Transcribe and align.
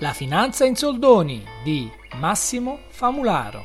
La 0.00 0.14
finanza 0.14 0.64
in 0.64 0.76
soldoni 0.76 1.44
di 1.62 1.86
Massimo 2.14 2.78
Famularo. 2.88 3.62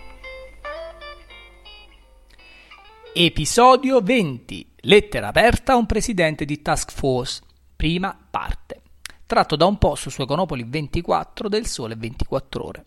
Episodio 3.13 4.01
20. 4.01 4.71
Lettera 4.81 5.29
aperta 5.29 5.71
a 5.71 5.75
un 5.77 5.85
presidente 5.85 6.43
di 6.43 6.61
task 6.61 6.91
force. 6.91 7.41
Prima 7.73 8.17
parte. 8.29 8.81
Tratto 9.25 9.55
da 9.55 9.65
un 9.65 9.77
post 9.77 10.09
su 10.09 10.23
Econopoli 10.23 10.65
24 10.67 11.47
del 11.47 11.67
Sole 11.67 11.95
24 11.95 12.65
ore. 12.65 12.85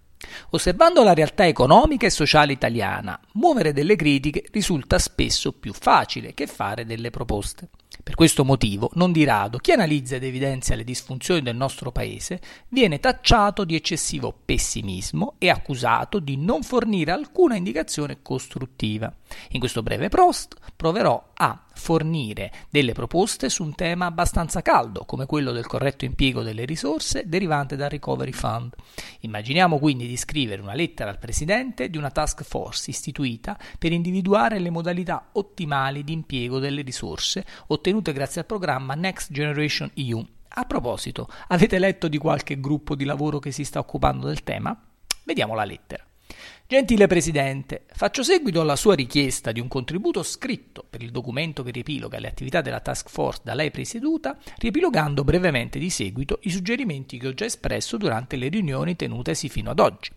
Osservando 0.50 1.02
la 1.02 1.14
realtà 1.14 1.46
economica 1.46 2.04
e 2.04 2.10
sociale 2.10 2.52
italiana, 2.52 3.18
muovere 3.32 3.72
delle 3.72 3.96
critiche 3.96 4.44
risulta 4.52 4.98
spesso 4.98 5.52
più 5.52 5.72
facile 5.72 6.34
che 6.34 6.46
fare 6.46 6.84
delle 6.84 7.08
proposte. 7.08 7.70
Per 8.02 8.14
questo 8.14 8.44
motivo, 8.44 8.90
non 8.94 9.12
di 9.12 9.24
rado, 9.24 9.58
chi 9.58 9.72
analizza 9.72 10.16
ed 10.16 10.24
evidenzia 10.24 10.76
le 10.76 10.84
disfunzioni 10.84 11.42
del 11.42 11.56
nostro 11.56 11.92
Paese 11.92 12.40
viene 12.68 13.00
tacciato 13.00 13.64
di 13.64 13.74
eccessivo 13.74 14.34
pessimismo 14.44 15.34
e 15.38 15.50
accusato 15.50 16.18
di 16.18 16.36
non 16.36 16.62
fornire 16.62 17.10
alcuna 17.10 17.56
indicazione 17.56 18.22
costruttiva. 18.22 19.12
In 19.50 19.60
questo 19.60 19.82
breve 19.82 20.08
post 20.08 20.56
proverò 20.74 21.27
a 21.40 21.60
fornire 21.72 22.52
delle 22.68 22.92
proposte 22.92 23.48
su 23.48 23.62
un 23.62 23.74
tema 23.74 24.06
abbastanza 24.06 24.62
caldo, 24.62 25.04
come 25.04 25.26
quello 25.26 25.52
del 25.52 25.66
corretto 25.66 26.04
impiego 26.04 26.42
delle 26.42 26.64
risorse 26.64 27.24
derivante 27.26 27.76
dal 27.76 27.90
Recovery 27.90 28.32
Fund. 28.32 28.74
Immaginiamo 29.20 29.78
quindi 29.78 30.06
di 30.06 30.16
scrivere 30.16 30.62
una 30.62 30.74
lettera 30.74 31.10
al 31.10 31.18
Presidente 31.18 31.90
di 31.90 31.96
una 31.96 32.10
task 32.10 32.42
force 32.42 32.90
istituita 32.90 33.56
per 33.78 33.92
individuare 33.92 34.58
le 34.58 34.70
modalità 34.70 35.28
ottimali 35.32 36.02
di 36.02 36.12
impiego 36.12 36.58
delle 36.58 36.82
risorse 36.82 37.44
ottenute 37.68 38.12
grazie 38.12 38.40
al 38.40 38.46
programma 38.46 38.94
Next 38.94 39.32
Generation 39.32 39.90
EU. 39.94 40.24
A 40.50 40.64
proposito, 40.64 41.28
avete 41.48 41.78
letto 41.78 42.08
di 42.08 42.18
qualche 42.18 42.58
gruppo 42.58 42.96
di 42.96 43.04
lavoro 43.04 43.38
che 43.38 43.52
si 43.52 43.64
sta 43.64 43.78
occupando 43.78 44.26
del 44.26 44.42
tema? 44.42 44.76
Vediamo 45.22 45.54
la 45.54 45.64
lettera. 45.64 46.07
Gentile 46.70 47.06
Presidente, 47.06 47.84
faccio 47.94 48.22
seguito 48.22 48.60
alla 48.60 48.76
sua 48.76 48.94
richiesta 48.94 49.52
di 49.52 49.60
un 49.60 49.68
contributo 49.68 50.22
scritto 50.22 50.84
per 50.86 51.02
il 51.02 51.10
documento 51.10 51.62
che 51.62 51.70
riepiloga 51.70 52.18
le 52.18 52.28
attività 52.28 52.60
della 52.60 52.80
task 52.80 53.08
force 53.08 53.40
da 53.42 53.54
lei 53.54 53.70
presieduta, 53.70 54.36
riepilogando 54.58 55.24
brevemente 55.24 55.78
di 55.78 55.88
seguito 55.88 56.40
i 56.42 56.50
suggerimenti 56.50 57.16
che 57.16 57.28
ho 57.28 57.32
già 57.32 57.46
espresso 57.46 57.96
durante 57.96 58.36
le 58.36 58.48
riunioni 58.48 58.96
tenutesi 58.96 59.48
fino 59.48 59.70
ad 59.70 59.78
oggi. 59.78 60.10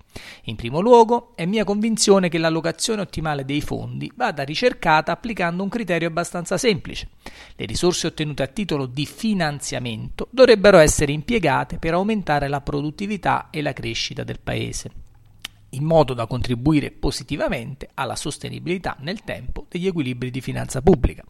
In 0.47 0.57
primo 0.57 0.81
luogo, 0.81 1.31
è 1.35 1.45
mia 1.45 1.63
convinzione 1.63 2.27
che 2.27 2.37
l'allocazione 2.37 2.99
ottimale 2.99 3.45
dei 3.45 3.61
fondi 3.61 4.11
vada 4.13 4.43
ricercata 4.43 5.13
applicando 5.13 5.63
un 5.63 5.69
criterio 5.69 6.09
abbastanza 6.09 6.57
semplice. 6.57 7.11
Le 7.55 7.65
risorse 7.65 8.07
ottenute 8.07 8.43
a 8.43 8.47
titolo 8.47 8.87
di 8.87 9.05
finanziamento 9.05 10.27
dovrebbero 10.29 10.79
essere 10.79 11.13
impiegate 11.13 11.77
per 11.77 11.93
aumentare 11.93 12.49
la 12.49 12.59
produttività 12.59 13.47
e 13.51 13.61
la 13.61 13.71
crescita 13.71 14.25
del 14.25 14.41
Paese 14.41 15.10
in 15.71 15.83
modo 15.83 16.13
da 16.13 16.25
contribuire 16.25 16.91
positivamente 16.91 17.89
alla 17.93 18.15
sostenibilità 18.15 18.95
nel 18.99 19.23
tempo 19.23 19.65
degli 19.69 19.87
equilibri 19.87 20.31
di 20.31 20.41
finanza 20.41 20.81
pubblica. 20.81 21.23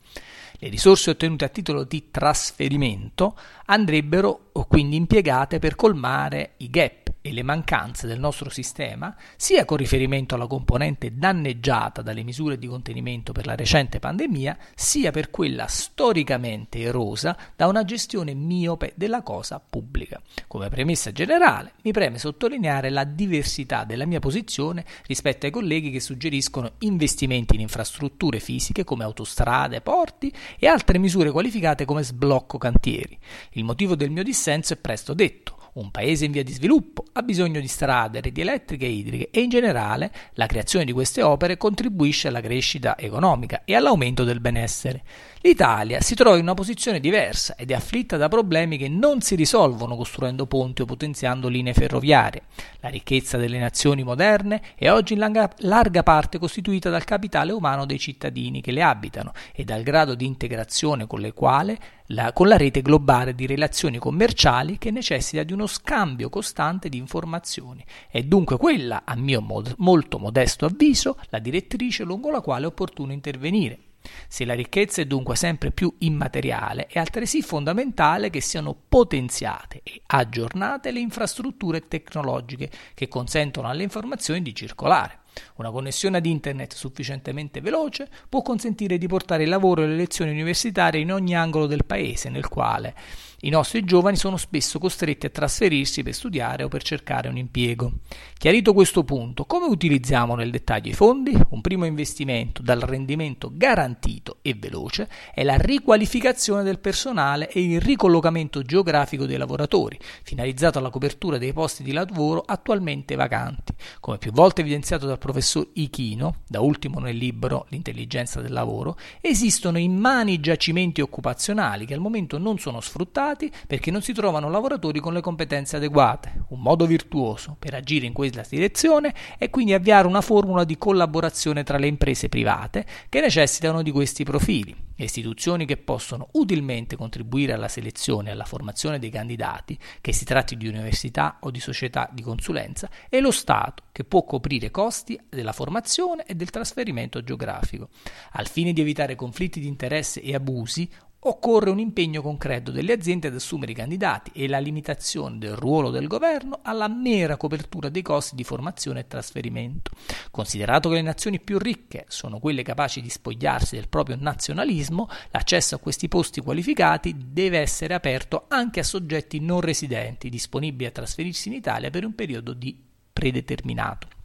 Le 0.53 0.69
risorse 0.69 1.09
ottenute 1.09 1.45
a 1.45 1.49
titolo 1.49 1.83
di 1.83 2.09
trasferimento 2.11 3.35
andrebbero 3.65 4.51
quindi 4.67 4.95
impiegate 4.95 5.59
per 5.59 5.75
colmare 5.75 6.53
i 6.57 6.69
gap 6.69 7.00
e 7.21 7.31
le 7.31 7.43
mancanze 7.43 8.07
del 8.07 8.19
nostro 8.19 8.49
sistema, 8.49 9.15
sia 9.35 9.63
con 9.65 9.77
riferimento 9.77 10.35
alla 10.35 10.47
componente 10.47 11.15
danneggiata 11.15 12.01
dalle 12.01 12.23
misure 12.23 12.57
di 12.57 12.67
contenimento 12.67 13.31
per 13.31 13.45
la 13.45 13.55
recente 13.55 13.99
pandemia, 13.99 14.57
sia 14.75 15.11
per 15.11 15.29
quella 15.29 15.67
storicamente 15.67 16.79
erosa 16.79 17.37
da 17.55 17.67
una 17.67 17.85
gestione 17.85 18.33
miope 18.33 18.93
della 18.95 19.21
cosa 19.21 19.59
pubblica. 19.59 20.21
Come 20.47 20.69
premessa 20.69 21.11
generale, 21.11 21.73
mi 21.83 21.91
preme 21.91 22.17
sottolineare 22.17 22.89
la 22.89 23.03
diversità 23.03 23.83
della 23.83 24.05
mia 24.05 24.19
posizione 24.19 24.83
rispetto 25.05 25.45
ai 25.45 25.51
colleghi 25.51 25.91
che 25.91 25.99
suggeriscono 25.99 26.71
investimenti 26.79 27.55
in 27.55 27.61
infrastrutture 27.61 28.39
fisiche 28.39 28.83
come 28.83 29.03
autostrade, 29.03 29.81
porti 29.81 30.33
e 30.57 30.67
altre 30.67 30.97
misure 30.97 31.31
qualificate 31.31 31.85
come 31.85 32.03
sblocco 32.03 32.57
cantieri. 32.57 33.17
Il 33.51 33.63
motivo 33.63 33.95
del 33.95 34.09
mio 34.09 34.23
dissenso 34.23 34.73
è 34.73 34.77
presto 34.77 35.13
detto. 35.13 35.60
Un 35.73 35.89
paese 35.89 36.25
in 36.25 36.33
via 36.33 36.43
di 36.43 36.51
sviluppo 36.51 37.05
ha 37.13 37.21
bisogno 37.21 37.61
di 37.61 37.67
strade, 37.67 38.19
reti 38.19 38.41
elettriche 38.41 38.85
e 38.85 38.89
idriche 38.89 39.29
e 39.31 39.39
in 39.39 39.49
generale 39.49 40.11
la 40.33 40.45
creazione 40.45 40.83
di 40.83 40.91
queste 40.91 41.23
opere 41.23 41.55
contribuisce 41.55 42.27
alla 42.27 42.41
crescita 42.41 42.97
economica 42.97 43.61
e 43.63 43.75
all'aumento 43.75 44.25
del 44.25 44.41
benessere. 44.41 45.01
L'Italia 45.43 46.01
si 46.01 46.13
trova 46.13 46.35
in 46.35 46.43
una 46.43 46.55
posizione 46.55 46.99
diversa 46.99 47.55
ed 47.55 47.71
è 47.71 47.73
afflitta 47.73 48.17
da 48.17 48.27
problemi 48.27 48.77
che 48.77 48.89
non 48.89 49.21
si 49.21 49.35
risolvono 49.35 49.95
costruendo 49.95 50.45
ponti 50.45 50.81
o 50.81 50.85
potenziando 50.85 51.47
linee 51.47 51.73
ferroviarie. 51.73 52.43
La 52.81 52.89
ricchezza 52.89 53.37
delle 53.37 53.57
nazioni 53.57 54.03
moderne 54.03 54.61
è 54.75 54.91
oggi 54.91 55.13
in 55.13 55.19
larga, 55.19 55.49
larga 55.59 56.03
parte 56.03 56.37
costituita 56.37 56.89
dal 56.89 57.05
capitale 57.05 57.53
umano 57.53 57.85
dei 57.85 57.97
cittadini 57.97 58.61
che 58.61 58.71
le 58.71 58.83
abitano 58.83 59.31
e 59.53 59.63
dal 59.63 59.83
grado 59.83 60.15
di 60.15 60.25
integrazione 60.25 61.07
con, 61.07 61.21
le 61.21 61.33
quale 61.33 61.79
la, 62.11 62.33
con 62.33 62.47
la 62.47 62.57
rete 62.57 62.81
globale 62.81 63.33
di 63.35 63.45
relazioni 63.45 63.97
commerciali 63.97 64.77
che 64.77 64.91
necessita 64.91 65.43
di 65.43 65.53
uno 65.53 65.67
scambio 65.67 66.29
costante 66.29 66.89
di 66.89 66.97
informazioni. 66.97 67.83
È 68.09 68.21
dunque 68.21 68.57
quella, 68.57 69.03
a 69.05 69.15
mio 69.15 69.41
mod- 69.41 69.75
molto 69.77 70.19
modesto 70.19 70.65
avviso, 70.65 71.17
la 71.29 71.39
direttrice 71.39 72.03
lungo 72.03 72.29
la 72.29 72.41
quale 72.41 72.63
è 72.63 72.67
opportuno 72.67 73.13
intervenire. 73.13 73.79
Se 74.27 74.45
la 74.45 74.55
ricchezza 74.55 75.01
è 75.01 75.05
dunque 75.05 75.35
sempre 75.35 75.71
più 75.71 75.93
immateriale, 75.99 76.87
è 76.87 76.97
altresì 76.97 77.41
fondamentale 77.41 78.31
che 78.31 78.41
siano 78.41 78.75
potenziate 78.87 79.81
e 79.83 80.01
aggiornate 80.07 80.91
le 80.91 80.99
infrastrutture 80.99 81.87
tecnologiche 81.87 82.71
che 82.95 83.07
consentono 83.07 83.67
alle 83.67 83.83
informazioni 83.83 84.41
di 84.41 84.55
circolare. 84.55 85.20
Una 85.55 85.71
connessione 85.71 86.17
ad 86.17 86.25
internet 86.25 86.73
sufficientemente 86.73 87.61
veloce 87.61 88.07
può 88.29 88.41
consentire 88.41 88.97
di 88.97 89.07
portare 89.07 89.43
il 89.43 89.49
lavoro 89.49 89.83
e 89.83 89.87
le 89.87 89.95
lezioni 89.95 90.31
universitarie 90.31 91.01
in 91.01 91.11
ogni 91.11 91.35
angolo 91.35 91.67
del 91.67 91.85
paese 91.85 92.29
nel 92.29 92.47
quale 92.47 92.95
i 93.43 93.49
nostri 93.49 93.83
giovani 93.83 94.17
sono 94.17 94.37
spesso 94.37 94.77
costretti 94.77 95.25
a 95.25 95.29
trasferirsi 95.29 96.03
per 96.03 96.13
studiare 96.13 96.63
o 96.63 96.67
per 96.67 96.83
cercare 96.83 97.27
un 97.27 97.37
impiego. 97.37 97.91
Chiarito 98.37 98.71
questo 98.71 99.03
punto, 99.03 99.45
come 99.45 99.65
utilizziamo 99.65 100.35
nel 100.35 100.51
dettaglio 100.51 100.91
i 100.91 100.93
fondi? 100.93 101.35
Un 101.49 101.61
primo 101.61 101.85
investimento 101.85 102.61
dal 102.61 102.81
rendimento 102.81 103.49
garantito 103.51 104.37
e 104.43 104.53
veloce 104.53 105.09
è 105.33 105.43
la 105.43 105.55
riqualificazione 105.55 106.61
del 106.61 106.77
personale 106.77 107.49
e 107.49 107.63
il 107.63 107.81
ricollocamento 107.81 108.61
geografico 108.61 109.25
dei 109.25 109.37
lavoratori, 109.37 109.97
finalizzato 110.21 110.77
alla 110.77 110.91
copertura 110.91 111.39
dei 111.39 111.51
posti 111.51 111.81
di 111.81 111.93
lavoro 111.93 112.43
attualmente 112.45 113.15
vacanti. 113.15 113.73
Come 113.99 114.19
più 114.19 114.31
volte 114.31 114.61
evidenziato 114.61 115.07
dal 115.07 115.17
professor 115.21 115.67
Ichino, 115.73 116.37
da 116.47 116.61
ultimo 116.61 116.99
nel 116.99 117.15
libro 117.15 117.67
L'intelligenza 117.69 118.41
del 118.41 118.51
lavoro, 118.51 118.97
esistono 119.21 119.77
immani 119.77 120.39
giacimenti 120.39 120.99
occupazionali 120.99 121.85
che 121.85 121.93
al 121.93 121.99
momento 121.99 122.39
non 122.39 122.57
sono 122.57 122.81
sfruttati 122.81 123.51
perché 123.67 123.91
non 123.91 124.01
si 124.01 124.13
trovano 124.13 124.49
lavoratori 124.49 124.99
con 124.99 125.13
le 125.13 125.21
competenze 125.21 125.75
adeguate. 125.75 126.45
Un 126.47 126.59
modo 126.59 126.87
virtuoso 126.87 127.55
per 127.59 127.75
agire 127.75 128.07
in 128.07 128.13
questa 128.13 128.43
direzione 128.49 129.13
è 129.37 129.51
quindi 129.51 129.73
avviare 129.73 130.07
una 130.07 130.21
formula 130.21 130.63
di 130.63 130.77
collaborazione 130.77 131.63
tra 131.63 131.77
le 131.77 131.87
imprese 131.87 132.27
private 132.27 132.85
che 133.07 133.21
necessitano 133.21 133.83
di 133.83 133.91
questi 133.91 134.23
profili, 134.23 134.75
istituzioni 135.03 135.65
che 135.65 135.77
possono 135.77 136.29
utilmente 136.33 136.95
contribuire 136.95 137.53
alla 137.53 137.67
selezione 137.67 138.29
e 138.29 138.31
alla 138.31 138.45
formazione 138.45 138.99
dei 138.99 139.09
candidati, 139.09 139.77
che 139.99 140.13
si 140.13 140.25
tratti 140.25 140.57
di 140.57 140.67
università 140.67 141.37
o 141.41 141.51
di 141.51 141.59
società 141.59 142.09
di 142.11 142.21
consulenza, 142.21 142.89
e 143.09 143.19
lo 143.19 143.31
Stato 143.31 143.83
che 143.91 144.03
può 144.03 144.23
coprire 144.23 144.67
i 144.67 144.71
costi 144.71 145.19
della 145.29 145.53
formazione 145.53 146.25
e 146.25 146.35
del 146.35 146.49
trasferimento 146.49 147.23
geografico. 147.23 147.89
Al 148.33 148.47
fine 148.47 148.73
di 148.73 148.81
evitare 148.81 149.15
conflitti 149.15 149.59
di 149.59 149.67
interesse 149.67 150.21
e 150.21 150.33
abusi, 150.33 150.89
Occorre 151.23 151.69
un 151.69 151.77
impegno 151.77 152.23
concreto 152.23 152.71
delle 152.71 152.93
aziende 152.93 153.27
ad 153.27 153.35
assumere 153.35 153.73
i 153.73 153.75
candidati 153.75 154.31
e 154.33 154.47
la 154.47 154.57
limitazione 154.57 155.37
del 155.37 155.55
ruolo 155.55 155.91
del 155.91 156.07
governo 156.07 156.61
alla 156.63 156.87
mera 156.87 157.37
copertura 157.37 157.89
dei 157.89 158.01
costi 158.01 158.33
di 158.33 158.43
formazione 158.43 159.01
e 159.01 159.07
trasferimento. 159.07 159.91
Considerato 160.31 160.89
che 160.89 160.95
le 160.95 161.03
nazioni 161.03 161.39
più 161.39 161.59
ricche 161.59 162.05
sono 162.07 162.39
quelle 162.39 162.63
capaci 162.63 163.01
di 163.01 163.09
spogliarsi 163.09 163.75
del 163.75 163.87
proprio 163.87 164.17
nazionalismo, 164.19 165.07
l'accesso 165.29 165.75
a 165.75 165.79
questi 165.79 166.07
posti 166.07 166.41
qualificati 166.41 167.15
deve 167.15 167.59
essere 167.59 167.93
aperto 167.93 168.45
anche 168.47 168.79
a 168.79 168.83
soggetti 168.83 169.39
non 169.39 169.61
residenti 169.61 170.27
disponibili 170.27 170.89
a 170.89 170.91
trasferirsi 170.91 171.49
in 171.49 171.53
Italia 171.53 171.91
per 171.91 172.03
un 172.03 172.15
periodo 172.15 172.53
di 172.53 172.75
predeterminato. 173.13 174.20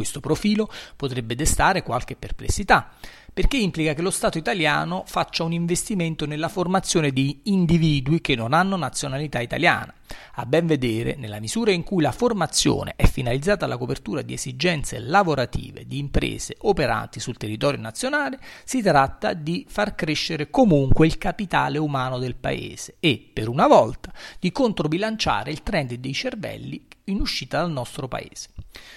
Questo 0.00 0.20
profilo 0.20 0.66
potrebbe 0.96 1.34
destare 1.34 1.82
qualche 1.82 2.16
perplessità 2.16 2.90
perché 3.32 3.58
implica 3.58 3.94
che 3.94 4.02
lo 4.02 4.10
Stato 4.10 4.38
italiano 4.38 5.04
faccia 5.06 5.44
un 5.44 5.52
investimento 5.52 6.24
nella 6.26 6.48
formazione 6.48 7.10
di 7.10 7.40
individui 7.44 8.20
che 8.20 8.34
non 8.34 8.54
hanno 8.54 8.76
nazionalità 8.76 9.40
italiana. 9.40 9.92
A 10.36 10.46
ben 10.46 10.66
vedere, 10.66 11.16
nella 11.16 11.38
misura 11.38 11.70
in 11.70 11.84
cui 11.84 12.02
la 12.02 12.12
formazione 12.12 12.94
è 12.96 13.06
finalizzata 13.06 13.66
alla 13.66 13.76
copertura 13.76 14.22
di 14.22 14.32
esigenze 14.32 14.98
lavorative 14.98 15.86
di 15.86 15.98
imprese 15.98 16.56
operanti 16.60 17.20
sul 17.20 17.36
territorio 17.36 17.80
nazionale, 17.80 18.40
si 18.64 18.82
tratta 18.82 19.34
di 19.34 19.66
far 19.68 19.94
crescere 19.94 20.50
comunque 20.50 21.06
il 21.06 21.18
capitale 21.18 21.78
umano 21.78 22.18
del 22.18 22.36
paese 22.36 22.96
e, 23.00 23.30
per 23.32 23.48
una 23.48 23.66
volta, 23.66 24.12
di 24.38 24.50
controbilanciare 24.50 25.50
il 25.50 25.62
trend 25.62 25.92
dei 25.92 26.14
cervelli 26.14 26.88
in 27.04 27.20
uscita 27.20 27.58
dal 27.58 27.70
nostro 27.70 28.08
paese. 28.08 28.48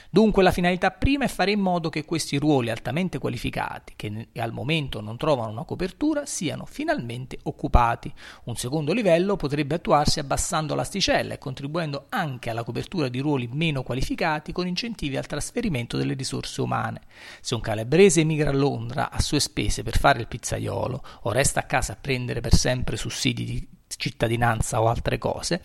Dunque 0.09 0.44
la 0.44 0.51
finalità 0.51 0.91
prima 0.91 1.25
è 1.25 1.27
fare 1.27 1.51
in 1.51 1.59
modo 1.59 1.89
che 1.89 2.05
questi 2.05 2.38
ruoli 2.38 2.69
altamente 2.69 3.17
qualificati, 3.17 3.94
che 3.95 4.27
al 4.35 4.53
momento 4.53 5.01
non 5.01 5.17
trovano 5.17 5.51
una 5.51 5.63
copertura, 5.63 6.25
siano 6.25 6.65
finalmente 6.65 7.39
occupati. 7.44 8.13
Un 8.44 8.55
secondo 8.55 8.94
livello 8.94 9.35
potrebbe 9.35 9.75
attuarsi 9.75 10.19
abbassando 10.19 10.75
l'asticella 10.75 11.33
e 11.33 11.39
contribuendo 11.39 12.05
anche 12.09 12.50
alla 12.50 12.63
copertura 12.63 13.09
di 13.09 13.19
ruoli 13.19 13.50
meno 13.51 13.81
qualificati 13.81 14.51
con 14.51 14.67
incentivi 14.67 15.17
al 15.17 15.25
trasferimento 15.25 15.97
delle 15.97 16.13
risorse 16.13 16.61
umane. 16.61 17.01
Se 17.41 17.55
un 17.55 17.61
calabrese 17.61 18.21
emigra 18.21 18.51
a 18.51 18.53
Londra 18.53 19.09
a 19.09 19.19
sue 19.19 19.39
spese 19.39 19.81
per 19.81 19.97
fare 19.97 20.19
il 20.19 20.27
pizzaiolo 20.27 21.03
o 21.21 21.31
resta 21.31 21.61
a 21.61 21.63
casa 21.63 21.94
a 21.94 21.97
prendere 22.00 22.41
per 22.41 22.53
sempre 22.53 22.97
sussidi 22.97 23.44
di 23.44 23.67
cittadinanza 23.98 24.81
o 24.81 24.88
altre 24.88 25.18
cose, 25.18 25.62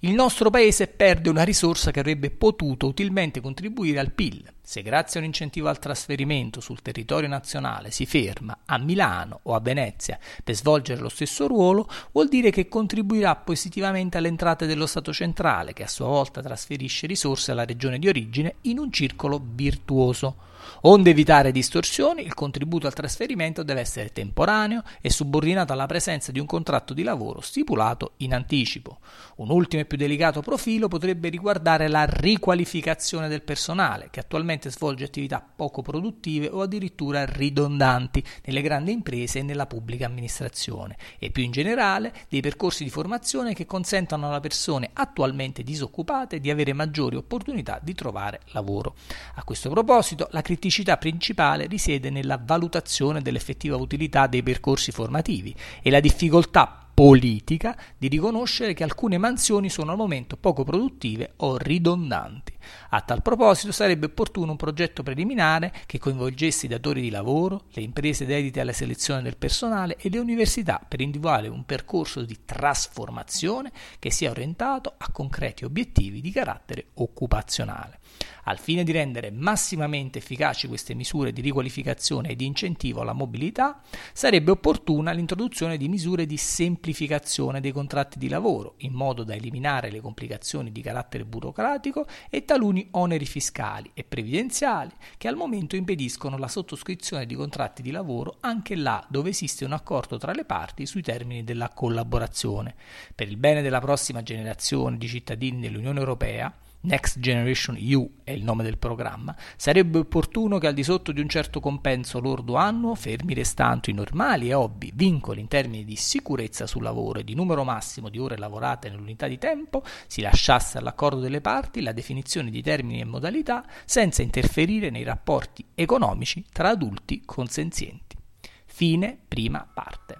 il 0.00 0.12
nostro 0.12 0.50
paese 0.50 0.86
perde 0.88 1.30
una 1.30 1.42
risorsa 1.42 1.90
che 1.90 2.00
avrebbe 2.00 2.30
potuto 2.30 2.86
utilmente 2.86 3.40
contribuire 3.40 3.98
al 3.98 4.12
PIL. 4.12 4.50
Se 4.64 4.82
grazie 4.82 5.18
a 5.18 5.22
un 5.22 5.28
incentivo 5.28 5.68
al 5.68 5.78
trasferimento 5.78 6.60
sul 6.60 6.82
territorio 6.82 7.28
nazionale 7.28 7.90
si 7.90 8.06
ferma 8.06 8.60
a 8.64 8.78
Milano 8.78 9.40
o 9.42 9.54
a 9.54 9.60
Venezia 9.60 10.18
per 10.42 10.54
svolgere 10.54 11.00
lo 11.00 11.08
stesso 11.08 11.46
ruolo, 11.46 11.88
vuol 12.12 12.28
dire 12.28 12.50
che 12.50 12.68
contribuirà 12.68 13.34
positivamente 13.36 14.18
alle 14.18 14.28
entrate 14.28 14.66
dello 14.66 14.86
Stato 14.86 15.12
centrale, 15.12 15.72
che 15.72 15.82
a 15.82 15.88
sua 15.88 16.06
volta 16.06 16.40
trasferisce 16.40 17.06
risorse 17.06 17.50
alla 17.50 17.64
regione 17.64 17.98
di 17.98 18.08
origine 18.08 18.54
in 18.62 18.78
un 18.78 18.90
circolo 18.92 19.42
virtuoso. 19.44 20.50
Onde 20.82 21.10
evitare 21.10 21.52
distorsioni, 21.52 22.24
il 22.24 22.34
contributo 22.34 22.86
al 22.86 22.94
trasferimento 22.94 23.62
deve 23.62 23.80
essere 23.80 24.12
temporaneo 24.12 24.82
e 25.00 25.10
subordinato 25.10 25.72
alla 25.72 25.86
presenza 25.86 26.32
di 26.32 26.38
un 26.38 26.46
contratto 26.46 26.94
di 26.94 27.02
lavoro 27.02 27.40
stipulato 27.40 28.12
in 28.18 28.34
anticipo. 28.34 28.98
Un 29.36 29.50
ultimo 29.50 29.82
e 29.82 29.84
più 29.84 29.96
delicato 29.96 30.40
profilo 30.40 30.88
potrebbe 30.88 31.28
riguardare 31.28 31.88
la 31.88 32.04
riqualificazione 32.04 33.28
del 33.28 33.42
personale, 33.42 34.08
che 34.10 34.20
attualmente 34.20 34.70
svolge 34.70 35.04
attività 35.04 35.44
poco 35.54 35.82
produttive 35.82 36.48
o 36.48 36.62
addirittura 36.62 37.24
ridondanti 37.24 38.22
nelle 38.44 38.62
grandi 38.62 38.92
imprese 38.92 39.40
e 39.40 39.42
nella 39.42 39.66
pubblica 39.66 40.06
amministrazione, 40.06 40.96
e 41.18 41.30
più 41.30 41.42
in 41.42 41.50
generale 41.50 42.12
dei 42.28 42.40
percorsi 42.40 42.84
di 42.84 42.90
formazione 42.90 43.54
che 43.54 43.66
consentano 43.66 44.28
alle 44.28 44.40
persone 44.40 44.90
attualmente 44.92 45.62
disoccupate 45.62 46.40
di 46.40 46.50
avere 46.50 46.72
maggiori 46.72 47.16
opportunità 47.16 47.78
di 47.82 47.94
trovare 47.94 48.40
lavoro. 48.46 48.94
A 49.34 49.44
questo 49.44 49.70
proposito, 49.70 50.28
la 50.30 50.42
criticità 50.52 50.98
principale 50.98 51.66
risiede 51.66 52.10
nella 52.10 52.38
valutazione 52.42 53.22
dell'effettiva 53.22 53.76
utilità 53.76 54.26
dei 54.26 54.42
percorsi 54.42 54.90
formativi 54.92 55.54
e 55.80 55.90
la 55.90 55.98
difficoltà 55.98 56.81
politica 56.94 57.76
di 57.96 58.08
riconoscere 58.08 58.74
che 58.74 58.84
alcune 58.84 59.16
mansioni 59.16 59.70
sono 59.70 59.92
al 59.92 59.96
momento 59.96 60.36
poco 60.36 60.62
produttive 60.62 61.32
o 61.36 61.56
ridondanti. 61.56 62.52
A 62.90 63.00
tal 63.00 63.22
proposito 63.22 63.72
sarebbe 63.72 64.06
opportuno 64.06 64.52
un 64.52 64.56
progetto 64.56 65.02
preliminare 65.02 65.72
che 65.86 65.98
coinvolgesse 65.98 66.66
i 66.66 66.68
datori 66.68 67.00
di 67.00 67.10
lavoro, 67.10 67.64
le 67.72 67.82
imprese 67.82 68.26
dedite 68.26 68.60
alla 68.60 68.72
selezione 68.72 69.22
del 69.22 69.36
personale 69.36 69.96
e 69.96 70.10
le 70.10 70.18
università 70.18 70.84
per 70.86 71.00
individuare 71.00 71.48
un 71.48 71.64
percorso 71.64 72.22
di 72.22 72.38
trasformazione 72.44 73.72
che 73.98 74.10
sia 74.10 74.30
orientato 74.30 74.94
a 74.96 75.10
concreti 75.10 75.64
obiettivi 75.64 76.20
di 76.20 76.30
carattere 76.30 76.88
occupazionale. 76.94 78.00
Al 78.44 78.58
fine 78.58 78.82
di 78.82 78.90
rendere 78.90 79.30
massimamente 79.30 80.18
efficaci 80.18 80.66
queste 80.66 80.94
misure 80.94 81.32
di 81.32 81.40
riqualificazione 81.40 82.30
e 82.30 82.36
di 82.36 82.44
incentivo 82.44 83.00
alla 83.00 83.12
mobilità, 83.12 83.80
sarebbe 84.12 84.50
opportuna 84.50 85.12
l'introduzione 85.12 85.76
di 85.76 85.88
misure 85.88 86.26
di 86.26 86.36
semplificazione 86.82 87.60
dei 87.60 87.70
contratti 87.70 88.18
di 88.18 88.28
lavoro, 88.28 88.74
in 88.78 88.92
modo 88.92 89.22
da 89.22 89.34
eliminare 89.34 89.88
le 89.88 90.00
complicazioni 90.00 90.72
di 90.72 90.82
carattere 90.82 91.24
burocratico 91.24 92.06
e 92.28 92.44
taluni 92.44 92.88
oneri 92.92 93.24
fiscali 93.24 93.88
e 93.94 94.02
previdenziali 94.02 94.90
che 95.16 95.28
al 95.28 95.36
momento 95.36 95.76
impediscono 95.76 96.36
la 96.36 96.48
sottoscrizione 96.48 97.24
di 97.24 97.36
contratti 97.36 97.82
di 97.82 97.92
lavoro 97.92 98.38
anche 98.40 98.74
là 98.74 99.06
dove 99.08 99.30
esiste 99.30 99.64
un 99.64 99.72
accordo 99.72 100.18
tra 100.18 100.32
le 100.32 100.44
parti 100.44 100.84
sui 100.84 101.02
termini 101.02 101.44
della 101.44 101.68
collaborazione. 101.68 102.74
Per 103.14 103.28
il 103.28 103.36
bene 103.36 103.62
della 103.62 103.80
prossima 103.80 104.24
generazione 104.24 104.98
di 104.98 105.06
cittadini 105.06 105.60
dell'Unione 105.60 106.00
Europea, 106.00 106.52
Next 106.84 107.20
Generation 107.20 107.76
EU 107.76 108.10
è 108.24 108.32
il 108.32 108.42
nome 108.42 108.64
del 108.64 108.76
programma, 108.76 109.36
sarebbe 109.56 109.98
opportuno 109.98 110.58
che 110.58 110.66
al 110.66 110.74
di 110.74 110.82
sotto 110.82 111.12
di 111.12 111.20
un 111.20 111.28
certo 111.28 111.60
compenso 111.60 112.18
lordo 112.18 112.56
annuo, 112.56 112.96
fermi 112.96 113.34
restando 113.34 113.88
i 113.88 113.92
normali 113.92 114.48
e 114.48 114.54
ovvi 114.54 114.90
vincoli 114.92 115.40
in 115.40 115.46
termini 115.46 115.84
di 115.84 115.94
sicurezza 115.94 116.66
sul 116.66 116.82
lavoro 116.82 117.20
e 117.20 117.24
di 117.24 117.34
numero 117.34 117.62
massimo 117.62 118.08
di 118.08 118.18
ore 118.18 118.36
lavorate 118.36 118.90
nell'unità 118.90 119.28
di 119.28 119.38
tempo, 119.38 119.84
si 120.08 120.22
lasciasse 120.22 120.78
all'accordo 120.78 121.20
delle 121.20 121.40
parti 121.40 121.82
la 121.82 121.92
definizione 121.92 122.50
di 122.50 122.62
termini 122.62 123.00
e 123.00 123.04
modalità 123.04 123.64
senza 123.84 124.22
interferire 124.22 124.90
nei 124.90 125.04
rapporti 125.04 125.64
economici 125.76 126.44
tra 126.52 126.70
adulti 126.70 127.22
consenzienti. 127.24 128.16
Fine 128.64 129.18
prima 129.28 129.64
parte. 129.72 130.18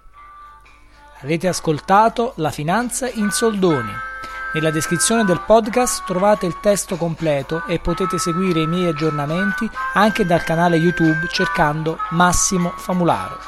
Avete 1.19 1.49
ascoltato 1.49 2.33
La 2.37 2.51
finanza 2.51 3.09
in 3.09 3.31
soldoni 3.31 4.11
nella 4.53 4.69
descrizione 4.69 5.23
del 5.23 5.41
podcast 5.41 6.03
trovate 6.05 6.45
il 6.45 6.59
testo 6.59 6.95
completo 6.95 7.65
e 7.65 7.79
potete 7.79 8.19
seguire 8.19 8.61
i 8.61 8.67
miei 8.67 8.87
aggiornamenti 8.87 9.67
anche 9.93 10.25
dal 10.25 10.43
canale 10.43 10.77
YouTube 10.77 11.27
cercando 11.31 11.97
Massimo 12.11 12.73
Famularo. 12.77 13.39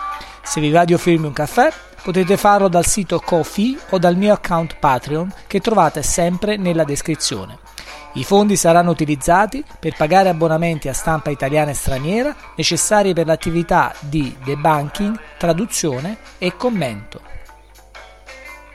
Se 0.41 0.59
vi 0.59 0.71
va 0.71 0.83
di 0.83 0.93
offrirmi 0.93 1.27
un 1.27 1.33
caffè, 1.33 1.71
potete 2.01 2.37
farlo 2.37 2.67
dal 2.67 2.85
sito 2.85 3.19
Kofi 3.19 3.77
o 3.91 3.99
dal 3.99 4.15
mio 4.15 4.33
account 4.33 4.77
Patreon 4.79 5.31
che 5.45 5.59
trovate 5.59 6.01
sempre 6.01 6.57
nella 6.57 6.83
descrizione. 6.83 7.59
I 8.13 8.23
fondi 8.23 8.55
saranno 8.55 8.91
utilizzati 8.91 9.63
per 9.79 9.95
pagare 9.95 10.29
abbonamenti 10.29 10.87
a 10.87 10.93
stampa 10.93 11.29
italiana 11.29 11.71
e 11.71 11.75
straniera 11.75 12.35
necessari 12.55 13.13
per 13.13 13.27
l'attività 13.27 13.93
di 13.99 14.35
debunking, 14.43 15.19
traduzione 15.37 16.17
e 16.37 16.55
commento. 16.55 17.34